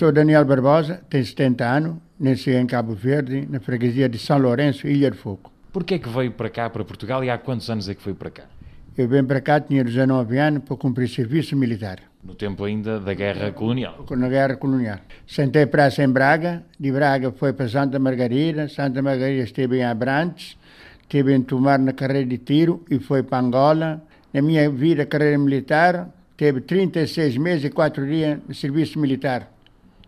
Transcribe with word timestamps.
sou 0.00 0.10
Daniel 0.10 0.46
Barbosa, 0.46 1.02
tenho 1.10 1.26
70 1.26 1.62
anos, 1.62 1.96
nasci 2.18 2.52
em 2.52 2.66
Cabo 2.66 2.94
Verde, 2.94 3.46
na 3.50 3.60
freguesia 3.60 4.08
de 4.08 4.18
São 4.18 4.38
Lourenço, 4.38 4.88
Ilha 4.88 5.10
de 5.10 5.18
Fogo. 5.18 5.52
Porquê 5.70 5.96
é 5.96 5.98
que 5.98 6.08
veio 6.08 6.32
para 6.32 6.48
cá, 6.48 6.70
para 6.70 6.82
Portugal, 6.82 7.22
e 7.22 7.28
há 7.28 7.36
quantos 7.36 7.68
anos 7.68 7.86
é 7.86 7.94
que 7.94 8.00
foi 8.00 8.14
para 8.14 8.30
cá? 8.30 8.44
Eu 8.96 9.06
vim 9.06 9.22
para 9.22 9.42
cá, 9.42 9.60
tinha 9.60 9.84
19 9.84 10.38
anos, 10.38 10.62
para 10.64 10.74
cumprir 10.78 11.06
serviço 11.06 11.54
militar. 11.54 11.98
No 12.24 12.34
tempo 12.34 12.64
ainda 12.64 12.98
da 12.98 13.12
Guerra 13.12 13.52
Colonial. 13.52 14.06
Na 14.12 14.28
Guerra 14.30 14.56
Colonial. 14.56 15.00
Sentei 15.26 15.66
praça 15.66 16.02
em 16.02 16.08
Braga, 16.08 16.62
de 16.78 16.90
Braga 16.90 17.30
foi 17.32 17.52
para 17.52 17.68
Santa 17.68 17.98
Margarida, 17.98 18.70
Santa 18.70 19.02
Margarida 19.02 19.44
esteve 19.44 19.80
em 19.80 19.84
Abrantes, 19.84 20.56
esteve 21.02 21.34
em 21.34 21.42
Tomar 21.42 21.78
na 21.78 21.92
carreira 21.92 22.26
de 22.26 22.38
tiro 22.38 22.82
e 22.90 22.98
foi 22.98 23.22
para 23.22 23.44
Angola. 23.44 24.02
Na 24.32 24.40
minha 24.40 24.70
vida, 24.70 25.04
carreira 25.04 25.36
militar, 25.36 26.08
teve 26.38 26.62
36 26.62 27.36
meses 27.36 27.64
e 27.66 27.68
4 27.68 28.06
dias 28.06 28.38
de 28.48 28.54
serviço 28.54 28.98
militar, 28.98 29.59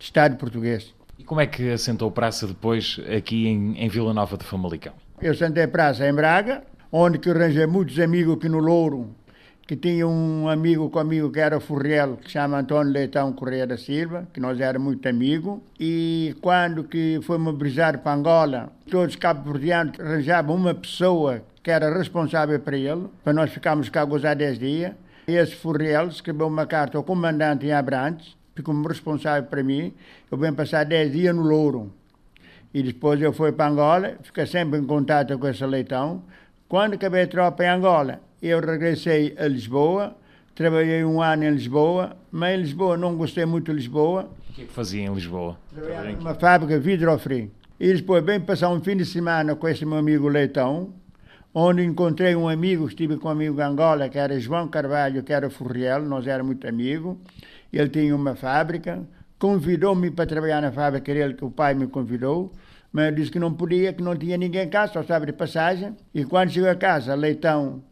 de 0.00 0.06
Estado 0.06 0.36
português. 0.36 0.94
E 1.18 1.22
como 1.22 1.42
é 1.42 1.46
que 1.46 1.70
assentou 1.70 2.10
praça 2.10 2.46
depois 2.46 2.98
aqui 3.14 3.46
em, 3.46 3.78
em 3.78 3.88
Vila 3.88 4.14
Nova 4.14 4.38
de 4.38 4.44
Famalicão? 4.44 4.94
Eu 5.20 5.34
sentei 5.34 5.66
praça 5.66 6.08
em 6.08 6.14
Braga, 6.14 6.62
onde 6.90 7.18
que 7.18 7.28
arranjei 7.28 7.66
muitos 7.66 8.00
amigos 8.00 8.36
aqui 8.36 8.48
no 8.48 8.58
Louro, 8.58 9.14
que 9.66 9.76
tinha 9.76 10.08
um 10.08 10.48
amigo 10.48 10.88
comigo 10.88 11.30
que 11.30 11.38
era 11.38 11.60
Furriel, 11.60 12.16
que 12.16 12.30
chama 12.30 12.58
Antônio 12.58 12.94
Leitão 12.94 13.30
Correia 13.34 13.66
da 13.66 13.76
Silva, 13.76 14.26
que 14.32 14.40
nós 14.40 14.58
éramos 14.58 14.86
muito 14.86 15.06
amigos, 15.06 15.60
e 15.78 16.34
quando 16.40 16.84
que 16.84 17.20
fomos 17.22 17.54
brisar 17.54 17.98
para 17.98 18.14
Angola, 18.16 18.72
todos 18.90 19.14
cabo-verdianos 19.16 20.00
arranjavam 20.00 20.56
uma 20.56 20.74
pessoa 20.74 21.42
que 21.62 21.70
era 21.70 21.94
responsável 21.94 22.58
para 22.58 22.78
ele, 22.78 23.06
para 23.22 23.34
nós 23.34 23.50
ficarmos 23.50 23.90
cá 23.90 24.00
a 24.00 24.06
gozar 24.06 24.34
10 24.34 24.58
dias. 24.58 24.92
Esse 25.28 25.54
Furriel 25.54 26.08
escreveu 26.08 26.46
uma 26.46 26.64
carta 26.64 26.96
ao 26.96 27.04
comandante 27.04 27.66
em 27.66 27.72
Abrantes, 27.72 28.39
ficou 28.60 28.74
responsável 28.82 29.48
para 29.48 29.62
mim, 29.62 29.92
eu 30.30 30.38
venho 30.38 30.54
passar 30.54 30.84
10 30.84 31.12
dias 31.12 31.34
no 31.34 31.42
Louro. 31.42 31.92
E 32.72 32.82
depois 32.82 33.20
eu 33.20 33.32
fui 33.32 33.50
para 33.50 33.68
Angola, 33.68 34.16
fiquei 34.22 34.46
sempre 34.46 34.78
em 34.78 34.84
contato 34.84 35.36
com 35.38 35.48
esse 35.48 35.64
leitão. 35.66 36.22
Quando 36.68 36.94
acabei 36.94 37.24
a 37.24 37.26
tropa 37.26 37.64
em 37.64 37.68
Angola, 37.68 38.20
eu 38.40 38.60
regressei 38.60 39.34
a 39.36 39.48
Lisboa, 39.48 40.16
trabalhei 40.54 41.04
um 41.04 41.20
ano 41.20 41.44
em 41.44 41.50
Lisboa, 41.50 42.16
mas 42.30 42.54
em 42.54 42.62
Lisboa 42.62 42.96
não 42.96 43.16
gostei 43.16 43.44
muito 43.44 43.72
de 43.72 43.76
Lisboa. 43.76 44.30
O 44.50 44.52
que 44.52 44.62
é 44.62 44.64
que 44.66 44.72
fazia 44.72 45.02
em 45.02 45.12
Lisboa? 45.12 45.58
Trabalhei 45.74 46.14
numa 46.14 46.34
fábrica 46.34 46.78
vidrofrim. 46.78 47.50
E 47.78 47.92
depois 47.94 48.22
bem 48.22 48.38
passar 48.38 48.68
um 48.68 48.80
fim 48.80 48.96
de 48.96 49.04
semana 49.04 49.56
com 49.56 49.66
esse 49.66 49.84
meu 49.84 49.98
amigo 49.98 50.28
Leitão, 50.28 50.92
onde 51.52 51.82
encontrei 51.82 52.36
um 52.36 52.48
amigo 52.48 52.86
estive 52.86 53.16
comigo 53.16 53.60
em 53.60 53.64
Angola, 53.64 54.08
que 54.08 54.18
era 54.18 54.38
João 54.38 54.68
Carvalho, 54.68 55.22
que 55.22 55.32
era 55.32 55.50
Furriel, 55.50 56.02
nós 56.02 56.26
éramos 56.26 56.52
muito 56.52 56.68
amigos. 56.68 57.16
Ele 57.72 57.88
tinha 57.88 58.14
uma 58.14 58.34
fábrica, 58.34 59.06
convidou-me 59.38 60.10
para 60.10 60.26
trabalhar 60.26 60.60
na 60.60 60.72
fábrica 60.72 61.12
dele, 61.12 61.34
que 61.34 61.44
o 61.44 61.50
pai 61.50 61.74
me 61.74 61.86
convidou, 61.86 62.52
mas 62.92 63.06
eu 63.06 63.14
disse 63.14 63.30
que 63.30 63.38
não 63.38 63.52
podia, 63.54 63.92
que 63.92 64.02
não 64.02 64.16
tinha 64.16 64.36
ninguém 64.36 64.66
em 64.66 64.68
casa, 64.68 64.92
só 64.92 65.00
estava 65.00 65.24
de 65.24 65.32
passagem. 65.32 65.96
E 66.14 66.24
quando 66.24 66.50
chegou 66.50 66.68
a 66.68 66.74
casa, 66.74 67.14
Leitão 67.14 67.82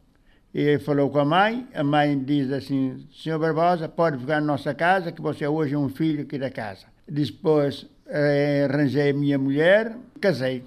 ele 0.54 0.78
falou 0.78 1.10
com 1.10 1.18
a 1.18 1.24
mãe, 1.24 1.68
a 1.74 1.84
mãe 1.84 2.18
diz 2.18 2.50
assim, 2.50 3.06
senhor 3.12 3.38
Barbosa, 3.38 3.88
pode 3.88 4.18
ficar 4.18 4.40
na 4.40 4.46
nossa 4.46 4.74
casa, 4.74 5.12
que 5.12 5.20
você 5.20 5.46
hoje 5.46 5.74
é 5.74 5.78
um 5.78 5.88
filho 5.88 6.22
aqui 6.22 6.38
da 6.38 6.50
casa. 6.50 6.86
Depois 7.06 7.86
eh, 8.06 8.66
arranjei 8.68 9.10
a 9.10 9.14
minha 9.14 9.38
mulher, 9.38 9.96
casei. 10.20 10.64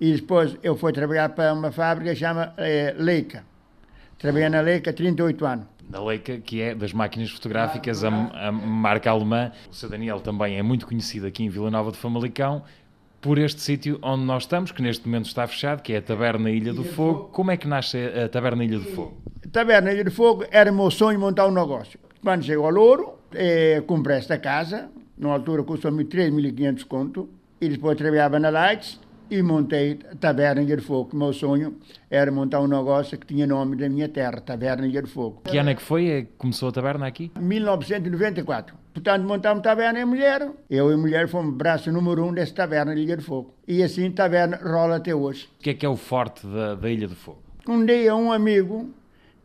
E 0.00 0.12
depois 0.12 0.56
eu 0.62 0.76
fui 0.76 0.92
trabalhar 0.92 1.30
para 1.30 1.52
uma 1.52 1.72
fábrica 1.72 2.10
que 2.12 2.16
chama 2.16 2.52
eh, 2.58 2.94
Leica. 2.98 3.44
Trabalhei 4.18 4.48
na 4.50 4.60
Leica 4.60 4.92
38 4.92 5.46
anos. 5.46 5.66
Da 5.88 6.04
Leica, 6.04 6.38
que 6.38 6.60
é 6.60 6.74
das 6.74 6.92
máquinas 6.92 7.30
fotográficas, 7.30 8.04
a, 8.04 8.08
a 8.08 8.52
marca 8.52 9.10
alemã. 9.10 9.50
O 9.70 9.74
seu 9.74 9.88
Daniel 9.88 10.20
também 10.20 10.58
é 10.58 10.62
muito 10.62 10.86
conhecido 10.86 11.26
aqui 11.26 11.44
em 11.44 11.48
Vila 11.48 11.70
Nova 11.70 11.90
de 11.90 11.96
Famalicão 11.96 12.62
por 13.20 13.38
este 13.38 13.60
sítio 13.60 13.98
onde 14.02 14.24
nós 14.24 14.44
estamos, 14.44 14.70
que 14.70 14.82
neste 14.82 15.06
momento 15.06 15.26
está 15.26 15.46
fechado, 15.46 15.82
que 15.82 15.92
é 15.92 15.96
a 15.96 16.02
Taberna 16.02 16.50
Ilha 16.50 16.72
do 16.72 16.84
Fogo. 16.84 17.30
Como 17.32 17.50
é 17.50 17.56
que 17.56 17.66
nasce 17.66 17.96
a 17.96 18.28
Taberna 18.28 18.64
Ilha 18.64 18.78
do 18.78 18.84
Fogo? 18.84 19.16
Taberna 19.50 19.92
Ilha 19.92 20.04
do 20.04 20.10
Fogo 20.10 20.44
era 20.50 20.70
meu 20.70 20.90
sonho 20.90 21.18
montar 21.18 21.46
um 21.46 21.52
negócio. 21.52 21.98
Quando 22.22 22.44
chegou 22.44 22.66
ao 22.66 22.70
Louro, 22.70 23.14
eh, 23.32 23.82
comprei 23.86 24.18
esta 24.18 24.38
casa, 24.38 24.88
na 25.16 25.32
altura 25.32 25.62
custou-me 25.62 26.04
3.500 26.04 26.84
conto, 26.84 27.28
e 27.60 27.68
depois 27.68 27.96
trabalhava 27.96 28.38
na 28.38 28.50
Lights, 28.50 29.00
e 29.30 29.42
montei 29.42 29.98
a 30.10 30.14
Taberna 30.14 30.62
Ilha 30.62 30.76
do 30.76 30.82
Fogo. 30.82 31.16
Meu 31.16 31.32
sonho 31.32 31.76
era 32.10 32.30
montar 32.30 32.60
um 32.60 32.66
negócio 32.66 33.18
que 33.18 33.26
tinha 33.26 33.46
nome 33.46 33.76
da 33.76 33.88
minha 33.88 34.08
terra, 34.08 34.40
Taberna 34.40 34.86
Ilha 34.86 35.02
do 35.02 35.08
Fogo. 35.08 35.42
Que 35.44 35.58
ano 35.58 35.70
é 35.70 35.74
que 35.74 35.82
foi? 35.82 36.08
É 36.08 36.22
que 36.22 36.28
começou 36.38 36.68
a 36.68 36.72
taberna 36.72 37.06
aqui? 37.06 37.30
1994. 37.38 38.76
Portanto, 38.92 39.22
montamos 39.24 39.62
taberna 39.62 40.00
em 40.00 40.04
mulher. 40.04 40.50
Eu 40.68 40.90
e 40.90 40.94
a 40.94 40.96
mulher 40.96 41.28
fomos 41.28 41.54
braço 41.54 41.92
número 41.92 42.24
um 42.24 42.32
dessa 42.32 42.54
taberna 42.54 42.94
Ilha 42.94 43.16
do 43.16 43.22
Fogo. 43.22 43.54
E 43.66 43.82
assim 43.82 44.08
a 44.08 44.12
taberna 44.12 44.58
rola 44.62 44.96
até 44.96 45.14
hoje. 45.14 45.48
O 45.58 45.62
que 45.62 45.70
é 45.70 45.74
que 45.74 45.86
é 45.86 45.88
o 45.88 45.96
forte 45.96 46.46
da, 46.46 46.74
da 46.74 46.90
Ilha 46.90 47.06
do 47.06 47.14
Fogo? 47.14 47.42
Um 47.68 47.84
dia 47.84 48.16
um 48.16 48.32
amigo 48.32 48.90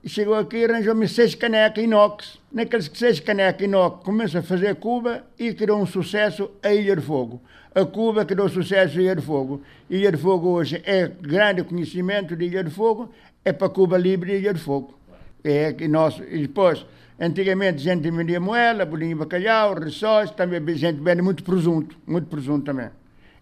chegou 0.09 0.35
aqui 0.35 0.57
e 0.57 0.65
arranjou-me 0.65 1.07
seis 1.07 1.33
canecas 1.35 1.83
inox. 1.83 2.39
Naqueles 2.51 2.91
seis 2.93 3.19
canecas 3.19 3.65
inox 3.65 4.03
começou 4.03 4.39
a 4.39 4.43
fazer 4.43 4.75
Cuba 4.75 5.23
e 5.39 5.53
criou 5.53 5.81
um 5.81 5.85
sucesso 5.85 6.51
a 6.61 6.73
Ilha 6.73 6.95
do 6.95 7.01
Fogo. 7.01 7.41
A 7.73 7.85
Cuba 7.85 8.25
criou 8.25 8.49
sucesso 8.49 8.99
a 8.99 9.01
Ilha 9.01 9.15
do 9.15 9.21
Fogo. 9.21 9.61
Ilha 9.89 10.11
do 10.11 10.17
Fogo 10.17 10.49
hoje 10.49 10.81
é 10.85 11.07
grande 11.07 11.63
conhecimento 11.63 12.35
de 12.35 12.45
Ilha 12.45 12.63
do 12.63 12.71
Fogo, 12.71 13.09
é 13.43 13.53
para 13.53 13.69
Cuba 13.69 13.97
Livre 13.97 14.33
e 14.33 14.37
Ilha 14.37 14.53
do 14.53 14.59
Fogo. 14.59 14.97
É 15.43 15.73
que 15.73 15.87
nós, 15.87 16.21
e 16.29 16.39
depois, 16.39 16.85
antigamente 17.19 17.89
a 17.89 17.93
gente 17.93 18.09
vendia 18.11 18.39
moela, 18.39 18.85
bolinho 18.85 19.15
de 19.15 19.19
bacalhau, 19.19 19.73
rissóis, 19.73 20.31
também 20.31 20.61
a 20.65 20.73
gente 20.73 21.01
vende 21.01 21.21
muito 21.21 21.43
presunto, 21.43 21.97
muito 22.05 22.27
presunto 22.27 22.65
também. 22.65 22.89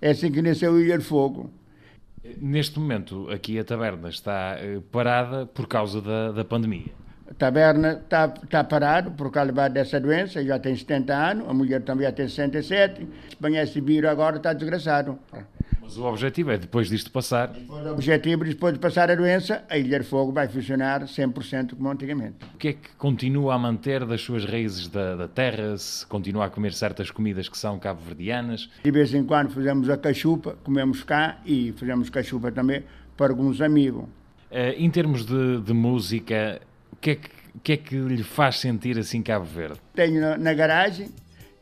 É 0.02 0.12
assim 0.12 0.32
que 0.32 0.42
nasceu 0.42 0.80
Ilha 0.80 0.98
do 0.98 1.04
Fogo. 1.04 1.50
Neste 2.40 2.80
momento, 2.80 3.30
aqui 3.32 3.58
a 3.58 3.64
taberna 3.64 4.10
está 4.10 4.56
eh, 4.60 4.80
parada 4.92 5.48
por 5.48 5.68
causa 5.68 6.02
da, 6.02 6.32
da 6.32 6.46
pandemia. 6.46 6.92
A 7.28 7.34
taberna 7.34 7.94
está 7.94 8.28
tá 8.28 8.64
parada 8.64 9.10
por 9.10 9.32
causa 9.32 9.52
dessa 9.70 10.00
doença, 10.00 10.44
já 10.44 10.60
tem 10.60 10.76
70 10.76 11.14
anos, 11.14 11.50
a 11.50 11.54
mulher 11.54 11.82
também 11.82 12.06
já 12.06 12.12
tem 12.12 12.28
67. 12.28 13.08
Espanha 13.28 13.64
esse 13.64 13.82
vírus 13.82 14.10
agora 14.10 14.38
está 14.38 14.54
desgraçado. 14.54 15.18
Mas 15.82 15.98
o 15.98 16.04
objetivo 16.04 16.52
é, 16.52 16.58
depois 16.58 16.90
disto 16.90 17.12
passar... 17.12 17.48
Depois, 17.48 17.86
o 17.86 17.92
objetivo, 17.92 18.46
depois 18.46 18.74
de 18.74 18.80
passar 18.80 19.10
a 19.10 19.16
doença, 19.16 19.64
a 19.70 19.78
Ilha 19.78 20.00
de 20.00 20.06
Fogo 20.06 20.32
vai 20.32 20.48
funcionar 20.48 21.04
100% 21.04 21.76
como 21.76 21.90
antigamente. 21.90 22.36
O 22.54 22.58
que 22.58 22.68
é 22.70 22.74
que 22.74 22.90
continua 22.98 23.56
a 23.56 23.60
manter 23.60 24.06
das 24.06 24.22
suas 24.22 24.46
raízes 24.46 24.88
da, 24.88 25.16
da 25.16 25.28
terra? 25.28 25.78
Se 25.78 26.06
continua 26.06 26.46
a 26.46 26.50
comer 26.50 26.74
certas 26.74 27.10
comidas 27.10 27.50
que 27.50 27.58
são 27.58 27.80
cabo-verdianas? 27.80 28.70
De 28.84 28.92
vez 28.92 29.14
em 29.14 29.24
quando 29.24 29.50
fazemos 29.52 29.90
a 29.90 29.98
cachupa, 29.98 30.56
comemos 30.64 31.04
cá 31.04 31.40
e 31.46 31.74
fazemos 31.74 32.10
cachupa 32.10 32.52
também 32.52 32.84
para 33.18 33.34
alguns 33.34 33.60
amigos. 33.62 34.04
Uh, 34.52 34.76
em 34.78 34.90
termos 34.90 35.26
de, 35.26 35.62
de 35.62 35.74
música, 35.74 36.62
o 36.92 36.96
que, 36.98 37.12
é 37.12 37.16
que, 37.16 37.30
o 37.56 37.60
que, 37.60 37.72
é 37.74 37.78
que 37.78 37.96
lhe 37.96 38.24
faz 38.24 38.60
sentir 38.60 38.98
assim 39.00 39.22
Cabo 39.22 39.46
Verde? 39.46 39.80
Tenho 39.94 40.20
na, 40.20 40.38
na 40.38 40.54
garagem, 40.54 41.10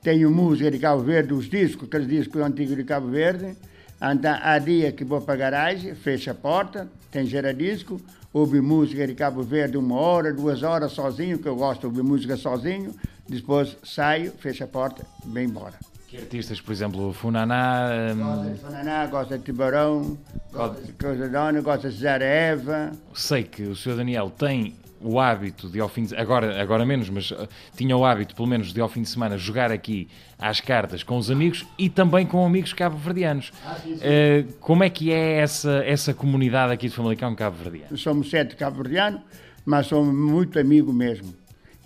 tenho 0.01 0.31
música 0.31 0.71
de 0.71 0.79
Cabo 0.79 1.03
Verde, 1.03 1.33
os 1.33 1.49
discos, 1.49 1.87
aqueles 1.87 2.07
discos 2.07 2.41
antigos 2.41 2.75
de 2.75 2.83
Cabo 2.83 3.07
Verde. 3.07 3.55
Então, 4.01 4.37
há 4.41 4.57
dia 4.59 4.91
que 4.91 5.03
vou 5.03 5.19
para 5.19 5.33
a 5.33 5.37
garagem, 5.37 5.93
fecho 5.93 6.31
a 6.31 6.33
porta, 6.33 6.87
tem 7.11 7.25
geradisco, 7.25 7.99
ouve 8.31 8.61
música 8.61 9.05
de 9.05 9.13
Cabo 9.13 9.43
Verde 9.43 9.77
uma 9.77 9.95
hora, 9.95 10.33
duas 10.33 10.63
horas 10.63 10.93
sozinho, 10.93 11.37
que 11.39 11.47
eu 11.47 11.55
gosto 11.55 11.81
de 11.81 11.87
ouvir 11.87 12.03
música 12.03 12.37
sozinho. 12.37 12.95
Depois 13.27 13.77
saio, 13.83 14.31
fecho 14.31 14.63
a 14.63 14.67
porta, 14.67 15.05
vem 15.25 15.45
embora. 15.45 15.73
Que 16.07 16.17
artistas, 16.17 16.59
por 16.59 16.71
exemplo, 16.71 17.13
Funaná? 17.13 18.13
Gosta 18.15 18.49
de 18.49 18.59
Funaná, 18.59 19.05
gosta 19.05 19.37
de 19.37 19.43
Tibarão, 19.43 20.17
gosta 20.51 20.81
de 20.81 20.93
Coisa 20.93 21.29
Dona, 21.29 21.61
gosta 21.61 21.89
de 21.89 21.97
Zara 21.97 22.25
Eva. 22.25 22.91
Sei 23.13 23.43
que 23.43 23.63
o 23.63 23.75
Sr. 23.75 23.97
Daniel 23.97 24.31
tem 24.31 24.75
o 25.01 25.19
hábito 25.19 25.69
de 25.69 25.79
ao 25.79 25.87
fim 25.87 26.03
de, 26.03 26.15
agora 26.15 26.61
agora 26.61 26.85
menos 26.85 27.09
mas 27.09 27.31
uh, 27.31 27.47
tinha 27.75 27.95
o 27.95 28.05
hábito 28.05 28.35
pelo 28.35 28.47
menos 28.47 28.73
de 28.73 28.81
ao 28.81 28.89
fim 28.89 29.01
de 29.01 29.09
semana 29.09 29.37
jogar 29.37 29.71
aqui 29.71 30.07
às 30.37 30.59
cartas 30.59 31.03
com 31.03 31.17
os 31.17 31.31
amigos 31.31 31.65
e 31.77 31.89
também 31.89 32.25
com 32.25 32.45
amigos 32.45 32.73
cabo-verdianos 32.73 33.51
Ah, 33.65 33.77
uh, 33.85 34.53
como 34.59 34.83
é 34.83 34.89
que 34.89 35.11
é 35.11 35.37
essa 35.37 35.83
essa 35.85 36.13
comunidade 36.13 36.73
aqui 36.73 36.89
de 36.89 36.95
Famalicão 36.95 37.33
cabo-verdiano 37.35 37.97
Somos 37.97 38.29
sete 38.29 38.55
cabo-verdianos, 38.55 39.21
mas 39.65 39.87
somos 39.87 40.13
muito 40.13 40.59
amigos 40.59 40.93
mesmo. 40.93 41.33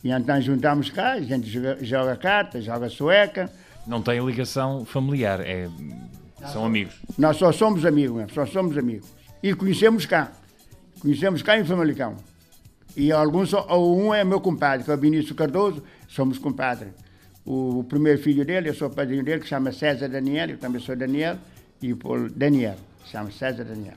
E 0.03 0.09
então 0.09 0.41
juntamos 0.41 0.89
cá, 0.89 1.13
a 1.13 1.21
gente 1.21 1.49
joga, 1.49 1.77
joga 1.81 2.15
carta, 2.15 2.61
joga 2.61 2.89
sueca. 2.89 3.49
não 3.87 4.01
tem 4.01 4.23
ligação 4.25 4.85
familiar 4.85 5.39
é 5.41 5.69
são 6.51 6.65
amigos 6.65 6.95
Nós 7.17 7.37
só 7.37 7.51
somos 7.51 7.85
amigos 7.85 8.31
só 8.33 8.45
somos 8.45 8.77
amigos. 8.77 9.07
E 9.41 9.53
conhecemos 9.53 10.05
cá. 10.05 10.31
Conhecemos 11.01 11.41
cá 11.41 11.59
em 11.59 11.65
Famalicão. 11.65 12.15
E 12.95 13.11
alguns, 13.11 13.53
um 13.53 14.13
é 14.13 14.23
meu 14.23 14.39
compadre, 14.39 14.85
que 14.85 14.91
é 14.91 14.93
o 14.93 14.97
Vinícius 14.97 15.35
Cardoso, 15.35 15.83
somos 16.07 16.37
compadres. 16.37 16.93
O, 17.45 17.83
primeiro 17.89 18.21
filho 18.21 18.45
dele, 18.45 18.69
eu 18.69 18.73
sou 18.73 18.89
padrinho 18.89 19.23
dele, 19.23 19.41
que 19.41 19.47
chama 19.47 19.71
César 19.71 20.07
Daniel, 20.07 20.51
eu 20.51 20.57
também 20.57 20.79
sou 20.79 20.95
Daniel, 20.95 21.37
e 21.81 21.91
o 21.91 21.97
Daniel, 22.29 22.77
chama 23.05 23.31
César 23.31 23.63
Daniel. 23.63 23.95